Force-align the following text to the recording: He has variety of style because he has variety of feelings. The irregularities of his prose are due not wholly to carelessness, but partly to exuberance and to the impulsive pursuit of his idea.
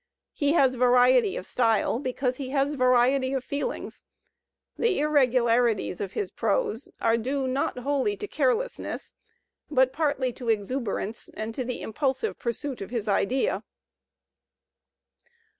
He 0.33 0.53
has 0.53 0.73
variety 0.73 1.37
of 1.37 1.45
style 1.45 1.99
because 1.99 2.37
he 2.37 2.49
has 2.49 2.73
variety 2.73 3.33
of 3.33 3.43
feelings. 3.43 4.03
The 4.75 4.97
irregularities 4.99 6.01
of 6.01 6.13
his 6.13 6.31
prose 6.31 6.89
are 6.99 7.17
due 7.17 7.47
not 7.47 7.77
wholly 7.77 8.17
to 8.17 8.27
carelessness, 8.27 9.13
but 9.69 9.93
partly 9.93 10.33
to 10.33 10.49
exuberance 10.49 11.29
and 11.35 11.53
to 11.53 11.63
the 11.63 11.81
impulsive 11.83 12.39
pursuit 12.39 12.81
of 12.81 12.89
his 12.89 13.07
idea. 13.07 13.61